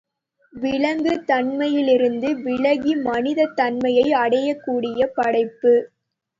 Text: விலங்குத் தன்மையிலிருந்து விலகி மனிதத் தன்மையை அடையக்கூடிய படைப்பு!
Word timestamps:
விலங்குத் 0.53 1.27
தன்மையிலிருந்து 1.27 2.31
விலகி 2.41 2.95
மனிதத் 3.03 3.55
தன்மையை 3.55 4.07
அடையக்கூடிய 4.17 4.99
படைப்பு! 5.15 5.75